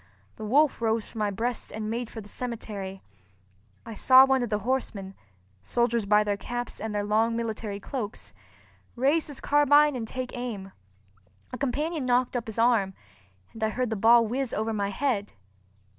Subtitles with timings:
[0.37, 3.03] The wolf rose from my breast and made for the cemetery.
[3.85, 5.13] I saw one of the horsemen
[5.61, 8.33] (soldiers by their caps and their long military cloaks)
[8.95, 10.71] raise his carbine and take aim.
[11.53, 12.95] A companion knocked up his arm,
[13.53, 15.33] and I heard the ball whiz over my head.